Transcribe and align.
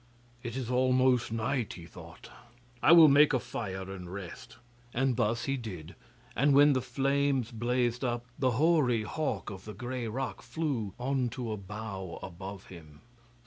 'It 0.41 0.57
is 0.57 0.67
almost 0.71 1.31
night,' 1.31 1.73
he 1.73 1.85
thought; 1.85 2.31
'I 2.81 2.91
will 2.93 3.07
make 3.07 3.33
a 3.33 3.39
fire 3.39 3.91
and 3.93 4.11
rest,' 4.11 4.57
and 4.95 5.15
thus 5.15 5.43
he 5.45 5.55
did, 5.57 5.93
and 6.35 6.55
when 6.55 6.73
the 6.73 6.81
flames 6.81 7.51
blazed 7.51 8.03
up, 8.03 8.25
the 8.39 8.53
hoary 8.57 9.03
hawk 9.03 9.51
of 9.51 9.65
the 9.65 9.75
grey 9.75 10.07
rock 10.07 10.41
flew 10.41 10.95
on 10.99 11.29
to 11.29 11.51
a 11.51 11.55
bough 11.57 12.17
above 12.23 12.65
him. 12.65 13.01